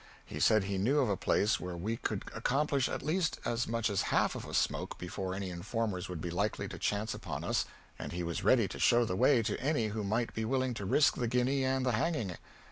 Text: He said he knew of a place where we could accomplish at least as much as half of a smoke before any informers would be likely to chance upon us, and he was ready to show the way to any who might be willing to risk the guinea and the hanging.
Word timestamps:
He 0.25 0.39
said 0.39 0.63
he 0.63 0.79
knew 0.79 0.97
of 0.97 1.09
a 1.09 1.15
place 1.15 1.59
where 1.59 1.77
we 1.77 1.95
could 1.97 2.23
accomplish 2.33 2.89
at 2.89 3.03
least 3.03 3.39
as 3.45 3.67
much 3.67 3.87
as 3.87 4.01
half 4.09 4.33
of 4.33 4.45
a 4.45 4.53
smoke 4.55 4.97
before 4.97 5.35
any 5.35 5.51
informers 5.51 6.09
would 6.09 6.21
be 6.21 6.31
likely 6.31 6.67
to 6.69 6.79
chance 6.79 7.13
upon 7.13 7.43
us, 7.43 7.65
and 7.99 8.11
he 8.11 8.23
was 8.23 8.43
ready 8.43 8.67
to 8.67 8.79
show 8.79 9.05
the 9.05 9.15
way 9.15 9.43
to 9.43 9.59
any 9.61 9.89
who 9.89 10.03
might 10.03 10.33
be 10.33 10.43
willing 10.43 10.73
to 10.73 10.85
risk 10.85 11.17
the 11.17 11.27
guinea 11.27 11.63
and 11.63 11.85
the 11.85 11.91
hanging. 11.91 12.35